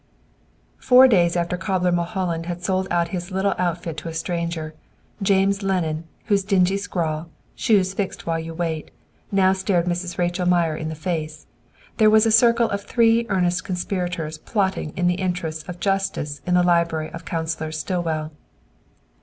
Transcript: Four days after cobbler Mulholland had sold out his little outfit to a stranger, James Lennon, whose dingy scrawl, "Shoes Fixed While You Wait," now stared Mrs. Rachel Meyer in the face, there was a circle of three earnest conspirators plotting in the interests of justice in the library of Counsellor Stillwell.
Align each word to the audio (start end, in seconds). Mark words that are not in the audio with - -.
Four 0.79 1.07
days 1.07 1.35
after 1.35 1.57
cobbler 1.57 1.91
Mulholland 1.91 2.47
had 2.47 2.63
sold 2.63 2.87
out 2.89 3.09
his 3.09 3.29
little 3.29 3.53
outfit 3.59 3.97
to 3.97 4.09
a 4.09 4.15
stranger, 4.15 4.73
James 5.21 5.61
Lennon, 5.61 6.05
whose 6.25 6.43
dingy 6.43 6.77
scrawl, 6.77 7.29
"Shoes 7.53 7.93
Fixed 7.93 8.25
While 8.25 8.39
You 8.39 8.55
Wait," 8.55 8.89
now 9.31 9.53
stared 9.53 9.85
Mrs. 9.85 10.17
Rachel 10.17 10.47
Meyer 10.47 10.75
in 10.75 10.89
the 10.89 10.95
face, 10.95 11.45
there 11.97 12.09
was 12.09 12.25
a 12.25 12.31
circle 12.31 12.67
of 12.71 12.81
three 12.81 13.27
earnest 13.29 13.63
conspirators 13.63 14.39
plotting 14.39 14.91
in 14.97 15.05
the 15.05 15.13
interests 15.21 15.69
of 15.69 15.79
justice 15.79 16.41
in 16.47 16.55
the 16.55 16.63
library 16.63 17.11
of 17.11 17.23
Counsellor 17.23 17.71
Stillwell. 17.71 18.31